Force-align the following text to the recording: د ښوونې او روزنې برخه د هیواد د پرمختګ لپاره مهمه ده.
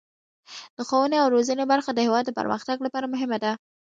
د 0.77 0.79
ښوونې 0.87 1.17
او 1.19 1.27
روزنې 1.35 1.65
برخه 1.71 1.91
د 1.93 1.99
هیواد 2.05 2.23
د 2.25 2.31
پرمختګ 2.39 2.77
لپاره 2.85 3.11
مهمه 3.13 3.37
ده. 3.43 3.51